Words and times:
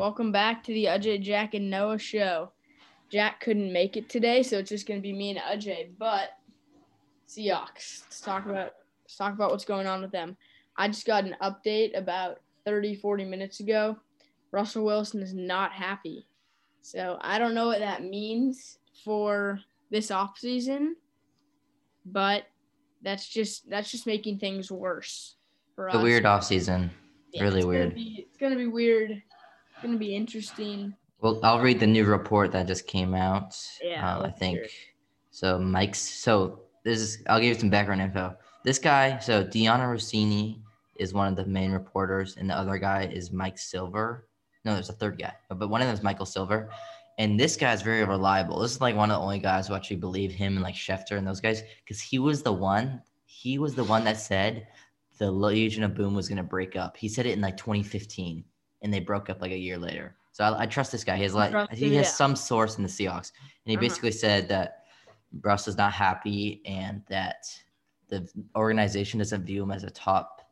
Welcome 0.00 0.32
back 0.32 0.64
to 0.64 0.72
the 0.72 0.86
Ajay, 0.86 1.20
Jack, 1.20 1.52
and 1.52 1.68
Noah 1.68 1.98
show. 1.98 2.52
Jack 3.10 3.38
couldn't 3.40 3.70
make 3.70 3.98
it 3.98 4.08
today, 4.08 4.42
so 4.42 4.56
it's 4.56 4.70
just 4.70 4.88
gonna 4.88 5.02
be 5.02 5.12
me 5.12 5.28
and 5.28 5.38
Ajay. 5.40 5.90
But 5.98 6.30
Seahawks. 7.28 8.04
Let's 8.04 8.22
talk 8.22 8.46
about 8.46 8.72
let's 9.02 9.16
talk 9.18 9.34
about 9.34 9.50
what's 9.50 9.66
going 9.66 9.86
on 9.86 10.00
with 10.00 10.10
them. 10.10 10.38
I 10.78 10.88
just 10.88 11.06
got 11.06 11.24
an 11.24 11.36
update 11.42 11.98
about 11.98 12.38
30, 12.64 12.94
40 12.94 13.26
minutes 13.26 13.60
ago. 13.60 13.94
Russell 14.52 14.86
Wilson 14.86 15.20
is 15.20 15.34
not 15.34 15.70
happy. 15.70 16.26
So 16.80 17.18
I 17.20 17.38
don't 17.38 17.52
know 17.52 17.66
what 17.66 17.80
that 17.80 18.02
means 18.02 18.78
for 19.04 19.60
this 19.90 20.10
offseason, 20.10 20.92
but 22.06 22.44
that's 23.02 23.28
just 23.28 23.68
that's 23.68 23.90
just 23.90 24.06
making 24.06 24.38
things 24.38 24.72
worse 24.72 25.36
for 25.76 25.90
us. 25.90 25.92
The 25.92 25.98
us. 25.98 26.04
weird 26.04 26.24
off 26.24 26.44
season. 26.44 26.90
Yeah, 27.34 27.42
really 27.42 27.58
it's 27.58 27.66
gonna 27.66 27.78
weird. 27.78 27.94
be- 27.94 28.26
it's 28.26 28.38
gonna 28.38 28.56
be 28.56 28.66
weird. 28.66 29.22
It's 29.80 29.86
gonna 29.86 29.96
be 29.98 30.14
interesting. 30.14 30.94
Well, 31.22 31.40
I'll 31.42 31.60
read 31.60 31.80
the 31.80 31.86
new 31.86 32.04
report 32.04 32.52
that 32.52 32.66
just 32.66 32.86
came 32.86 33.14
out. 33.14 33.56
Yeah, 33.82 34.16
Um, 34.18 34.24
I 34.26 34.30
think 34.30 34.58
it. 34.58 34.70
so. 35.30 35.58
Mike's 35.58 35.98
so 36.00 36.60
this 36.84 36.98
is. 37.00 37.22
I'll 37.28 37.40
give 37.40 37.54
you 37.54 37.60
some 37.60 37.70
background 37.70 38.02
info. 38.02 38.36
This 38.62 38.78
guy, 38.78 39.18
so 39.20 39.42
Dianna 39.42 39.86
Russini 39.90 40.60
is 40.96 41.14
one 41.14 41.28
of 41.28 41.36
the 41.36 41.46
main 41.46 41.72
reporters, 41.72 42.36
and 42.36 42.48
the 42.50 42.54
other 42.54 42.76
guy 42.76 43.04
is 43.10 43.32
Mike 43.32 43.56
Silver. 43.56 44.28
No, 44.66 44.74
there's 44.74 44.90
a 44.90 44.94
third 44.94 45.18
guy, 45.18 45.32
but 45.48 45.70
one 45.70 45.80
of 45.80 45.86
them 45.86 45.94
is 45.94 46.02
Michael 46.02 46.26
Silver. 46.26 46.68
And 47.16 47.40
this 47.40 47.56
guy's 47.56 47.80
very 47.80 48.04
reliable. 48.04 48.60
This 48.60 48.72
is 48.72 48.80
like 48.82 48.96
one 48.96 49.10
of 49.10 49.16
the 49.18 49.22
only 49.22 49.38
guys 49.38 49.68
who 49.68 49.74
actually 49.74 49.96
believe 49.96 50.30
him 50.32 50.56
and 50.56 50.62
like 50.62 50.74
Schefter 50.74 51.16
and 51.16 51.26
those 51.26 51.40
guys, 51.40 51.62
because 51.84 52.02
he 52.02 52.18
was 52.18 52.42
the 52.42 52.52
one. 52.52 53.00
He 53.24 53.58
was 53.58 53.74
the 53.74 53.84
one 53.84 54.04
that 54.04 54.18
said 54.20 54.66
the 55.18 55.30
Legion 55.30 55.84
of 55.84 55.94
Boom 55.94 56.14
was 56.14 56.28
going 56.28 56.36
to 56.36 56.42
break 56.42 56.76
up. 56.76 56.98
He 56.98 57.08
said 57.08 57.24
it 57.24 57.32
in 57.32 57.40
like 57.40 57.56
2015, 57.56 58.44
and 58.82 58.92
they 58.92 59.00
broke 59.00 59.30
up 59.30 59.40
like 59.40 59.52
a 59.52 59.58
year 59.58 59.78
later. 59.78 60.16
So 60.32 60.44
I, 60.44 60.62
I 60.62 60.66
trust 60.66 60.92
this 60.92 61.04
guy. 61.04 61.16
He 61.16 61.22
has 61.24 61.34
like 61.34 61.52
he 61.72 61.94
has 61.96 62.06
yeah. 62.06 62.12
some 62.12 62.36
source 62.36 62.76
in 62.76 62.82
the 62.82 62.88
Seahawks, 62.88 63.32
and 63.64 63.70
he 63.70 63.74
Uh-huh. 63.74 63.80
basically 63.80 64.12
said 64.12 64.48
that 64.48 64.84
Russ 65.42 65.68
is 65.68 65.76
not 65.76 65.92
happy 65.92 66.62
and 66.64 67.02
that 67.08 67.44
the 68.08 68.28
organization 68.56 69.18
doesn't 69.18 69.44
view 69.44 69.62
him 69.62 69.70
as 69.70 69.84
a 69.84 69.90
top 69.90 70.42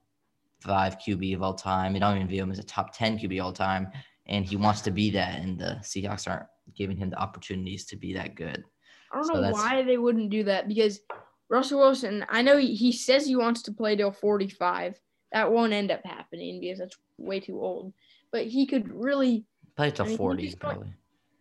five 0.61 0.99
QB 0.99 1.35
of 1.35 1.43
all 1.43 1.55
time. 1.55 1.93
They 1.93 1.99
don't 1.99 2.17
even 2.17 2.29
view 2.29 2.43
him 2.43 2.51
as 2.53 2.59
a 2.59 2.65
top 2.65 2.97
10 2.97 3.19
QB 3.19 3.43
all 3.43 3.53
time. 3.53 3.89
And 4.27 4.45
he 4.45 4.57
wants 4.57 4.83
to 4.83 4.91
be 4.91 5.11
that, 5.13 5.41
and 5.41 5.59
the 5.59 5.79
Seahawks 5.83 6.29
aren't 6.29 6.47
giving 6.77 6.97
him 6.97 7.11
the 7.11 7.19
opportunities 7.19 7.87
to 7.87 7.97
be 7.97 8.13
that 8.15 8.35
good. 8.35 8.63
I 9.11 9.17
don't 9.17 9.25
So 9.27 9.41
know 9.41 9.51
why 9.53 9.83
they 9.83 9.97
wouldn't 9.97 10.29
do 10.31 10.45
that 10.45 10.69
because 10.69 11.01
Russell 11.49 11.79
Wilson, 11.81 12.27
I 12.29 12.43
know 12.43 12.59
he, 12.59 12.75
he 12.75 12.93
says 12.93 13.27
he 13.27 13.37
wants 13.37 13.63
to 13.63 13.73
play 13.73 13.97
till 13.97 14.13
45. 14.13 15.01
That 15.33 15.51
won't 15.51 15.73
end 15.73 15.91
up 15.91 16.03
happening 16.05 16.61
because 16.61 16.79
that's 16.79 16.97
way 17.17 17.41
too 17.41 17.59
old. 17.61 17.95
But 18.33 18.47
he 18.47 18.67
could 18.67 18.93
really, 18.93 19.45
play 19.77 19.91
till 19.91 20.05
I 20.05 20.09
mean, 20.09 20.13
he 20.13 20.17
40, 20.17 20.43
just 20.47 20.59
probably. 20.59 20.93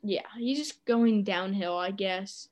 yeah, 0.03 0.21
he's 0.37 0.57
just 0.57 0.85
going 0.85 1.23
downhill, 1.23 1.77
I 1.77 1.91
guess. 1.91 2.47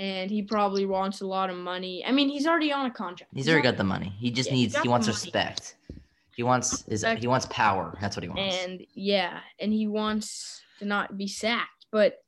And 0.00 0.30
he 0.30 0.42
probably 0.42 0.86
wants 0.86 1.22
a 1.22 1.26
lot 1.26 1.50
of 1.50 1.56
money. 1.56 2.04
I 2.04 2.12
mean, 2.12 2.28
he's 2.28 2.46
already 2.46 2.72
on 2.72 2.86
a 2.86 2.90
contract. 2.90 3.32
He's 3.34 3.48
already 3.48 3.64
got 3.64 3.76
the 3.76 3.84
money. 3.84 4.12
He 4.18 4.30
just 4.30 4.48
Yeah, 4.50 4.54
needs, 4.54 4.74
got 4.74 4.82
he 4.82 4.88
wants 4.88 5.08
respect. 5.08 5.74
He 6.36 6.44
wants 6.44 6.82
his, 6.82 7.02
Respect. 7.02 7.20
he 7.20 7.26
wants 7.26 7.46
power. 7.46 7.98
That's 8.00 8.14
what 8.16 8.22
he 8.22 8.28
wants. 8.28 8.56
And 8.64 8.86
yeah, 8.94 9.40
and 9.58 9.72
he 9.72 9.88
wants 9.88 10.62
to 10.78 10.84
not 10.84 11.18
be 11.18 11.26
sacked, 11.26 11.86
but 11.90 12.22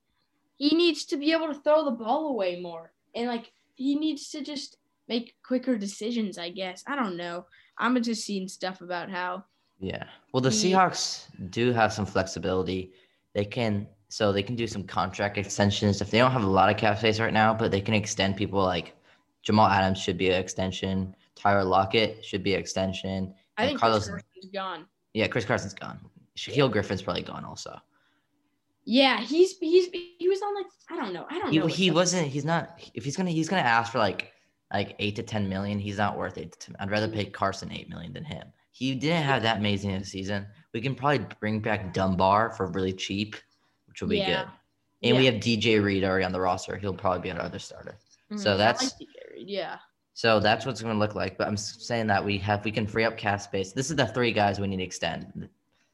he 0.56 0.74
needs 0.74 1.04
to 1.06 1.16
be 1.16 1.30
able 1.30 1.46
to 1.46 1.54
throw 1.54 1.84
the 1.84 1.92
ball 1.92 2.30
away 2.30 2.60
more. 2.60 2.92
And 3.14 3.28
like 3.28 3.52
he 3.76 3.94
needs 3.94 4.30
to 4.30 4.42
just 4.42 4.78
make 5.08 5.36
quicker 5.46 5.76
decisions, 5.78 6.38
I 6.38 6.50
guess. 6.50 6.82
I 6.88 6.96
don't 6.96 7.16
know. 7.16 7.46
I'm 7.78 8.02
just 8.02 8.24
seeing 8.24 8.48
stuff 8.48 8.80
about 8.80 9.10
how 9.10 9.44
Yeah. 9.80 10.04
Well, 10.32 10.40
the 10.40 10.50
He- 10.50 10.72
Seahawks 10.72 11.24
do 11.50 11.72
have 11.72 11.92
some 11.92 12.06
flexibility. 12.06 12.92
They 13.34 13.44
can 13.44 13.86
so 14.08 14.32
they 14.32 14.42
can 14.42 14.56
do 14.56 14.66
some 14.66 14.82
contract 14.82 15.38
extensions 15.38 16.00
if 16.00 16.10
they 16.10 16.18
don't 16.18 16.32
have 16.32 16.42
a 16.42 16.46
lot 16.46 16.68
of 16.68 16.76
cap 16.76 16.98
space 16.98 17.20
right 17.20 17.32
now, 17.32 17.54
but 17.54 17.70
they 17.70 17.80
can 17.80 17.94
extend 17.94 18.36
people 18.36 18.60
like 18.62 18.94
Jamal 19.42 19.68
Adams 19.68 19.98
should 19.98 20.18
be 20.18 20.28
an 20.30 20.40
extension. 20.40 21.14
Tyler 21.36 21.62
Lockett 21.64 22.24
should 22.24 22.42
be 22.42 22.54
an 22.54 22.60
extension. 22.60 23.32
I 23.56 23.66
think 23.66 23.78
Carlos- 23.80 24.06
Carlos 24.08 24.24
is 24.42 24.50
gone. 24.50 24.86
Yeah, 25.14 25.28
Chris 25.28 25.44
Carson's 25.44 25.74
gone. 25.74 25.98
Shaquill 26.36 26.70
Griffin's 26.70 27.02
probably 27.02 27.22
gone 27.22 27.44
also. 27.44 27.80
Yeah, 28.84 29.20
he's 29.20 29.56
he's 29.58 29.88
he 30.18 30.28
was 30.28 30.40
on 30.42 30.54
like 30.54 30.66
I 30.90 30.96
don't 30.96 31.12
know. 31.12 31.26
I 31.30 31.38
don't 31.38 31.54
know. 31.54 31.66
he 31.66 31.90
wasn't. 31.90 32.26
He's 32.28 32.44
not. 32.44 32.80
If 32.94 33.04
he's 33.04 33.16
gonna, 33.16 33.30
he's 33.30 33.48
gonna 33.48 33.62
ask 33.62 33.92
for 33.92 33.98
like 33.98 34.32
like 34.72 34.96
eight 34.98 35.16
to 35.16 35.22
ten 35.22 35.48
million. 35.48 35.78
He's 35.78 35.98
not 35.98 36.16
worth 36.18 36.38
it. 36.38 36.66
I'd 36.80 36.90
rather 36.90 37.08
pay 37.08 37.26
Carson 37.26 37.70
eight 37.72 37.88
million 37.88 38.12
than 38.12 38.24
him. 38.24 38.48
He 38.70 38.94
didn't 38.94 39.24
have 39.24 39.42
that 39.42 39.58
amazing 39.58 39.94
of 39.94 40.02
a 40.02 40.04
season. 40.04 40.46
We 40.72 40.80
can 40.80 40.94
probably 40.94 41.26
bring 41.40 41.60
back 41.60 41.92
Dunbar 41.92 42.50
for 42.52 42.66
really 42.68 42.92
cheap, 42.92 43.36
which 43.86 44.00
will 44.00 44.08
be 44.08 44.18
Yeah. 44.18 44.44
good. 44.44 44.52
And 45.08 45.16
we 45.16 45.24
have 45.26 45.36
DJ 45.36 45.82
Reed 45.82 46.04
already 46.04 46.24
on 46.24 46.32
the 46.32 46.40
roster. 46.40 46.76
He'll 46.76 46.94
probably 46.94 47.20
be 47.20 47.28
another 47.30 47.58
starter. 47.58 47.98
so 48.36 48.50
Mhm, 48.50 48.54
I 48.54 48.56
that's- 48.58 48.94
like 49.00 49.08
Reed, 49.34 49.48
yeah. 49.48 49.78
So 50.12 50.38
that's 50.38 50.64
what's 50.66 50.80
going 50.82 50.94
to 50.94 50.98
look 50.98 51.14
like. 51.16 51.36
But 51.36 51.48
I'm 51.48 51.56
saying 51.56 52.06
that 52.08 52.24
we 52.24 52.38
have 52.38 52.64
we 52.64 52.70
can 52.70 52.86
free 52.86 53.04
up 53.04 53.16
cap 53.16 53.40
space. 53.40 53.72
This 53.72 53.90
is 53.90 53.96
the 53.96 54.06
three 54.06 54.32
guys 54.32 54.60
we 54.60 54.68
need 54.68 54.76
to 54.76 54.82
extend. 54.84 55.48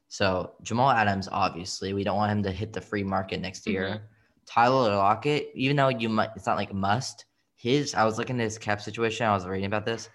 So 0.08 0.52
Jamal 0.62 0.90
Adams, 0.90 1.28
obviously, 1.32 1.92
we 1.94 2.04
don't 2.04 2.16
want 2.16 2.30
him 2.32 2.42
to 2.42 2.50
hit 2.52 2.72
the 2.72 2.80
free 2.80 3.02
market 3.04 3.40
next 3.40 3.66
year. 3.66 3.88
Mhm. 3.88 4.00
Tyler 4.46 4.94
Lockett, 4.96 5.50
even 5.54 5.76
though 5.76 5.88
you 5.88 6.08
might, 6.08 6.30
it's 6.36 6.46
not 6.46 6.56
like 6.56 6.70
a 6.70 6.74
must. 6.74 7.24
His, 7.54 7.94
I 7.94 8.04
was 8.04 8.18
looking 8.18 8.38
at 8.38 8.44
his 8.44 8.58
cap 8.58 8.80
situation. 8.82 9.26
I 9.26 9.32
was 9.34 9.46
reading 9.46 9.66
about 9.66 9.84
this. 9.86 10.08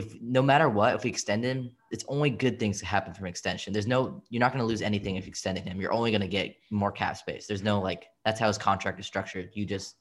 If 0.00 0.20
no 0.20 0.40
matter 0.40 0.68
what, 0.68 0.94
if 0.94 1.04
we 1.04 1.10
extend 1.10 1.44
him, 1.44 1.70
it's 1.90 2.04
only 2.08 2.30
good 2.30 2.58
things 2.58 2.78
to 2.80 2.86
happen 2.86 3.12
from 3.12 3.26
extension. 3.26 3.72
There's 3.72 3.86
no, 3.86 4.22
you're 4.30 4.40
not 4.40 4.52
going 4.52 4.62
to 4.62 4.66
lose 4.66 4.80
anything 4.80 5.16
if 5.16 5.26
you 5.26 5.28
extended 5.28 5.64
him. 5.64 5.80
You're 5.80 5.92
only 5.92 6.10
going 6.10 6.22
to 6.22 6.28
get 6.28 6.56
more 6.70 6.90
cap 6.90 7.16
space. 7.16 7.46
There's 7.46 7.62
no 7.62 7.80
like, 7.80 8.06
that's 8.24 8.40
how 8.40 8.46
his 8.46 8.56
contract 8.56 8.98
is 8.98 9.06
structured. 9.06 9.50
You 9.52 9.66
just 9.66 9.96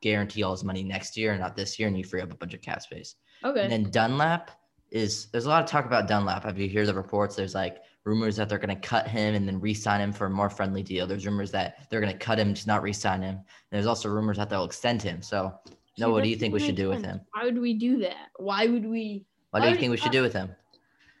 guarantee 0.00 0.42
all 0.42 0.52
his 0.52 0.64
money 0.64 0.82
next 0.82 1.16
year, 1.16 1.32
and 1.32 1.40
not 1.40 1.56
this 1.56 1.78
year, 1.78 1.88
and 1.88 1.98
you 1.98 2.04
free 2.04 2.22
up 2.22 2.32
a 2.32 2.36
bunch 2.36 2.54
of 2.54 2.62
cap 2.62 2.82
space. 2.82 3.16
Okay. 3.44 3.62
And 3.62 3.70
then 3.70 3.90
Dunlap 3.90 4.50
is 4.90 5.26
there's 5.32 5.46
a 5.46 5.48
lot 5.48 5.62
of 5.62 5.68
talk 5.68 5.86
about 5.86 6.08
Dunlap. 6.08 6.46
If 6.46 6.58
you 6.58 6.68
hear 6.68 6.86
the 6.86 6.94
reports, 6.94 7.36
there's 7.36 7.54
like 7.54 7.78
rumors 8.04 8.36
that 8.36 8.48
they're 8.48 8.58
going 8.58 8.80
to 8.80 8.88
cut 8.88 9.08
him 9.08 9.34
and 9.34 9.46
then 9.46 9.60
re-sign 9.60 10.00
him 10.00 10.12
for 10.12 10.26
a 10.26 10.30
more 10.30 10.50
friendly 10.50 10.82
deal. 10.82 11.06
There's 11.06 11.26
rumors 11.26 11.50
that 11.50 11.88
they're 11.90 12.00
going 12.00 12.12
to 12.12 12.18
cut 12.18 12.38
him, 12.38 12.54
just 12.54 12.66
not 12.66 12.82
re-sign 12.82 13.22
him. 13.22 13.34
And 13.34 13.44
there's 13.70 13.86
also 13.86 14.08
rumors 14.08 14.36
that 14.36 14.48
they'll 14.50 14.64
extend 14.64 15.02
him. 15.02 15.20
So, 15.20 15.52
No, 15.98 16.10
what 16.10 16.22
do 16.24 16.28
you 16.28 16.36
think 16.36 16.52
we 16.52 16.60
should 16.60 16.74
do 16.76 16.88
with 16.88 17.04
him? 17.04 17.20
Why 17.32 17.44
would 17.44 17.58
we 17.58 17.74
do 17.74 17.98
that? 18.00 18.28
Why 18.36 18.66
would 18.66 18.84
we? 18.86 19.24
What 19.50 19.62
do 19.62 19.68
you 19.68 19.76
think 19.76 19.90
we 19.90 19.96
should 19.96 20.12
do 20.12 20.22
with 20.22 20.32
him? 20.32 20.54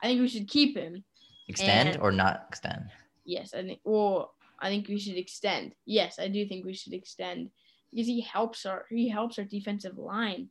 I 0.02 0.08
think 0.08 0.20
we 0.20 0.28
should 0.28 0.48
keep 0.48 0.76
him. 0.76 1.04
Extend 1.48 1.90
And- 1.90 2.02
or 2.02 2.10
not 2.10 2.46
extend? 2.48 2.90
Yes, 3.24 3.54
I 3.54 3.62
think. 3.62 3.80
Well, 3.84 4.34
I 4.58 4.68
think 4.68 4.88
we 4.88 4.98
should 4.98 5.16
extend. 5.16 5.74
Yes, 5.86 6.18
I 6.18 6.28
do 6.28 6.46
think 6.46 6.64
we 6.64 6.74
should 6.74 6.92
extend 6.92 7.50
because 7.90 8.06
he 8.06 8.20
helps 8.20 8.66
our 8.66 8.86
he 8.90 9.08
helps 9.08 9.38
our 9.38 9.44
defensive 9.44 9.96
line. 9.98 10.48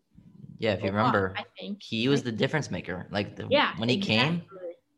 Yeah, 0.59 0.73
if 0.73 0.79
you 0.81 0.91
lot, 0.91 0.95
remember, 0.95 1.34
I 1.38 1.44
think. 1.59 1.81
he 1.84 2.07
was 2.07 2.23
the 2.23 2.31
difference 2.31 2.72
maker. 2.72 3.07
Like 3.11 3.35
the, 3.35 3.47
Yeah. 3.50 3.73
when 3.78 3.90
he 3.90 3.97
came. 4.00 4.44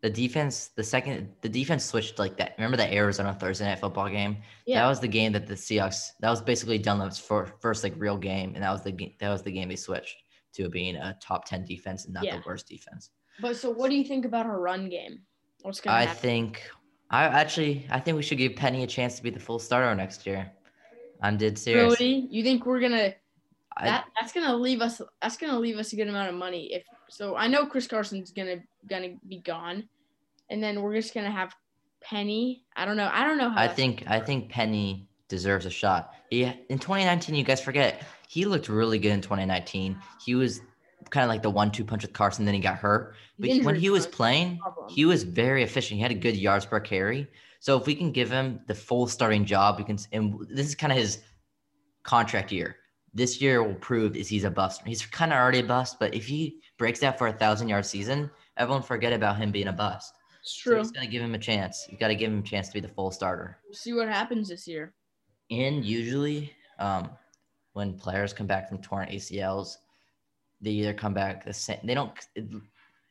The 0.05 0.11
defense, 0.11 0.67
the 0.75 0.83
second, 0.83 1.33
the 1.41 1.49
defense 1.49 1.83
switched 1.83 2.19
like 2.19 2.37
that. 2.37 2.53
Remember 2.59 2.77
that 2.77 2.93
Arizona 2.93 3.33
Thursday 3.33 3.65
night 3.65 3.79
football 3.79 4.07
game? 4.07 4.37
Yeah. 4.67 4.83
That 4.83 4.87
was 4.89 4.99
the 4.99 5.07
game 5.07 5.31
that 5.31 5.47
the 5.47 5.55
Seahawks. 5.55 6.11
That 6.19 6.29
was 6.29 6.43
basically 6.43 6.77
Dunlap's 6.77 7.17
for, 7.17 7.47
first 7.59 7.83
like 7.83 7.95
real 7.97 8.15
game, 8.15 8.53
and 8.53 8.63
that 8.63 8.71
was 8.71 8.83
the 8.83 9.15
that 9.19 9.29
was 9.31 9.41
the 9.41 9.51
game 9.51 9.67
they 9.67 9.75
switched 9.75 10.15
to 10.53 10.69
being 10.69 10.95
a 10.95 11.17
top 11.19 11.45
ten 11.45 11.65
defense 11.65 12.05
and 12.05 12.13
not 12.13 12.23
Yeah. 12.23 12.35
the 12.37 12.43
worst 12.45 12.67
defense. 12.67 13.09
But 13.41 13.57
so, 13.57 13.71
what 13.71 13.89
do 13.89 13.95
you 13.95 14.03
think 14.03 14.25
about 14.25 14.45
our 14.45 14.59
run 14.61 14.89
game? 14.89 15.21
What's 15.63 15.81
gonna 15.81 15.97
I 15.97 16.01
happen? 16.03 16.21
think 16.21 16.69
I 17.09 17.23
actually 17.23 17.87
I 17.89 17.99
think 17.99 18.15
we 18.15 18.21
should 18.21 18.37
give 18.37 18.55
Penny 18.55 18.83
a 18.83 18.87
chance 18.87 19.15
to 19.17 19.23
be 19.23 19.31
the 19.31 19.39
full 19.39 19.57
starter 19.57 19.95
next 19.95 20.27
year. 20.27 20.51
I'm 21.19 21.37
dead 21.37 21.57
serious. 21.57 21.99
Really? 21.99 22.27
You 22.29 22.43
think 22.43 22.67
we're 22.67 22.79
gonna 22.79 23.15
I, 23.75 23.85
that 23.85 24.05
that's 24.19 24.33
gonna 24.33 24.55
leave 24.55 24.81
us 24.81 25.01
that's 25.19 25.37
gonna 25.37 25.57
leave 25.57 25.79
us 25.79 25.93
a 25.93 25.95
good 25.95 26.09
amount 26.09 26.29
of 26.29 26.35
money 26.35 26.71
if 26.71 26.83
so 27.09 27.35
I 27.35 27.47
know 27.47 27.65
Chris 27.65 27.87
Carson's 27.87 28.31
gonna 28.31 28.57
gonna 28.87 29.15
be 29.27 29.39
gone 29.39 29.89
and 30.49 30.61
then 30.61 30.81
we're 30.81 30.95
just 30.95 31.13
gonna 31.13 31.31
have 31.31 31.55
Penny. 32.01 32.63
I 32.75 32.85
don't 32.85 32.97
know. 32.97 33.09
I 33.11 33.25
don't 33.25 33.37
know 33.37 33.49
how 33.49 33.61
I 33.61 33.67
think 33.67 34.03
I 34.07 34.19
think 34.19 34.49
Penny 34.49 35.09
deserves 35.27 35.65
a 35.65 35.69
shot. 35.69 36.13
Yeah, 36.31 36.53
in 36.69 36.79
2019, 36.79 37.35
you 37.35 37.43
guys 37.43 37.61
forget 37.61 38.03
he 38.27 38.45
looked 38.45 38.69
really 38.69 38.99
good 38.99 39.11
in 39.11 39.21
2019. 39.21 39.97
He 40.23 40.35
was 40.35 40.61
kind 41.09 41.23
of 41.23 41.29
like 41.29 41.43
the 41.43 41.49
one-two 41.49 41.85
punch 41.85 42.01
with 42.01 42.13
Carson. 42.13 42.45
Then 42.45 42.53
he 42.55 42.59
got 42.59 42.77
hurt, 42.77 43.15
but 43.39 43.49
He's 43.49 43.65
when 43.65 43.75
he 43.75 43.89
was 43.89 44.07
playing, 44.07 44.59
he 44.89 45.05
was 45.05 45.23
very 45.23 45.63
efficient. 45.63 45.97
He 45.97 46.01
had 46.01 46.11
a 46.11 46.15
good 46.15 46.35
yards 46.35 46.65
per 46.65 46.79
carry. 46.79 47.27
So 47.59 47.77
if 47.77 47.87
we 47.87 47.95
can 47.95 48.11
give 48.11 48.29
him 48.29 48.59
the 48.67 48.75
full 48.75 49.07
starting 49.07 49.45
job, 49.45 49.77
we 49.77 49.83
can. 49.83 49.97
And 50.11 50.45
this 50.49 50.67
is 50.67 50.75
kind 50.75 50.91
of 50.93 50.99
his 50.99 51.19
contract 52.03 52.51
year. 52.51 52.77
This 53.13 53.41
year 53.41 53.63
will 53.63 53.75
prove 53.75 54.15
is 54.15 54.27
he's 54.27 54.43
a 54.43 54.51
bust. 54.51 54.81
He's 54.85 55.05
kind 55.05 55.31
of 55.31 55.37
already 55.37 55.59
a 55.59 55.63
bust, 55.63 55.97
but 55.99 56.13
if 56.13 56.27
he 56.27 56.59
breaks 56.77 56.99
that 56.99 57.17
for 57.17 57.27
a 57.27 57.33
thousand 57.33 57.69
yard 57.69 57.85
season, 57.85 58.29
everyone 58.57 58.83
forget 58.83 59.13
about 59.13 59.37
him 59.37 59.51
being 59.51 59.69
a 59.69 59.73
bust. 59.73 60.13
It's 60.45 60.55
true. 60.55 60.75
you 60.75 60.81
just 60.83 60.93
gotta 60.93 61.07
give 61.07 61.23
him 61.23 61.33
a 61.33 61.39
chance. 61.39 61.87
You 61.89 61.97
gotta 61.97 62.13
give 62.13 62.31
him 62.31 62.37
a 62.37 62.43
chance 62.43 62.67
to 62.67 62.73
be 62.75 62.79
the 62.79 62.87
full 62.87 63.09
starter. 63.09 63.57
See 63.71 63.93
what 63.93 64.07
happens 64.07 64.47
this 64.47 64.67
year. 64.67 64.93
And 65.49 65.83
usually, 65.83 66.53
um, 66.77 67.09
when 67.73 67.95
players 67.97 68.31
come 68.31 68.45
back 68.45 68.69
from 68.69 68.77
torn 68.77 69.09
ACLs, 69.09 69.77
they 70.61 70.69
either 70.69 70.93
come 70.93 71.15
back 71.15 71.43
the 71.43 71.51
same. 71.51 71.79
They 71.83 71.95
don't. 71.95 72.11
It, 72.35 72.45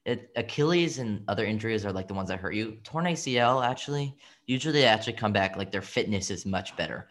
it, 0.04 0.30
Achilles 0.36 0.98
and 0.98 1.24
other 1.26 1.44
injuries 1.44 1.84
are 1.84 1.92
like 1.92 2.06
the 2.06 2.14
ones 2.14 2.28
that 2.28 2.38
hurt 2.38 2.54
you. 2.54 2.78
Torn 2.84 3.06
ACL 3.06 3.66
actually, 3.66 4.16
usually 4.46 4.72
they 4.72 4.84
actually 4.84 5.14
come 5.14 5.32
back 5.32 5.56
like 5.56 5.72
their 5.72 5.82
fitness 5.82 6.30
is 6.30 6.46
much 6.46 6.76
better. 6.76 7.08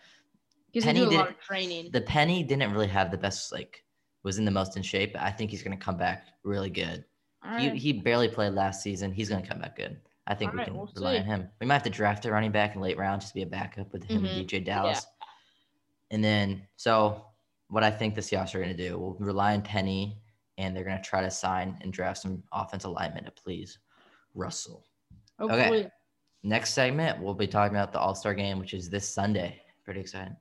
Penny 0.74 1.02
do 1.02 1.08
a 1.08 1.10
did- 1.10 1.18
lot 1.18 1.30
of 1.32 1.40
training. 1.42 1.90
The 1.92 2.02
Penny 2.02 2.44
didn't 2.44 2.72
really 2.72 2.88
have 2.88 3.12
the 3.12 3.18
best 3.18 3.52
like 3.52 3.84
was 4.24 4.38
in 4.38 4.46
the 4.46 4.52
most 4.52 4.78
in 4.78 4.84
shape. 4.84 5.18
I 5.20 5.32
think 5.32 5.52
he's 5.52 5.64
gonna 5.64 5.76
come 5.76 5.98
back 5.98 6.28
really 6.44 6.70
good. 6.70 7.04
All 7.44 7.58
He 7.58 7.72
he 7.72 7.92
barely 7.92 8.30
played 8.30 8.54
last 8.54 8.82
season. 8.82 9.12
He's 9.12 9.28
gonna 9.28 9.46
come 9.46 9.60
back 9.60 9.76
good. 9.76 10.00
I 10.26 10.36
think 10.36 10.52
we 10.54 10.60
Alright, 10.60 10.68
can 10.68 10.78
we'll 10.78 10.90
rely 10.96 11.18
on 11.18 11.26
him. 11.26 11.50
We 11.60 11.68
might 11.68 11.74
have 11.76 11.84
to 11.84 11.90
draft 11.90 12.26
a 12.26 12.32
running 12.32 12.52
back 12.52 12.76
in 12.76 12.82
late 12.82 12.98
round 12.98 13.22
just 13.22 13.32
to 13.34 13.36
be 13.36 13.42
a 13.42 13.48
backup 13.48 13.92
with 13.92 14.04
him 14.06 14.24
Mhm. 14.24 14.38
and 14.40 14.48
DJ 14.50 14.64
Dallas. 14.64 15.06
And 16.12 16.24
then 16.24 16.68
so 16.78 17.26
what 17.68 17.84
I 17.84 17.92
think 17.92 18.16
the 18.16 18.22
Seahawks 18.22 18.56
are 18.56 18.62
gonna 18.62 18.74
do, 18.74 18.98
we'll 18.98 19.16
rely 19.20 19.54
on 19.54 19.62
Penny 19.64 20.22
and 20.58 20.76
they're 20.76 20.84
gonna 20.86 21.02
try 21.02 21.22
to 21.22 21.32
sign 21.32 21.78
and 21.82 21.92
draft 21.92 22.20
some 22.22 22.44
offensive 22.54 22.92
linemen 22.92 23.26
to 23.26 23.32
please 23.32 23.80
Russell. 24.34 24.86
Hopefully. 25.40 25.90
Next 26.44 26.74
segment, 26.74 27.22
we'll 27.22 27.34
be 27.34 27.48
talking 27.48 27.76
about 27.76 27.92
the 27.92 28.00
All 28.00 28.16
Star 28.16 28.34
game, 28.34 28.60
which 28.60 28.74
is 28.74 28.90
this 28.90 29.08
Sunday. 29.08 29.62
Pretty 29.84 30.00
exciting. 30.02 30.36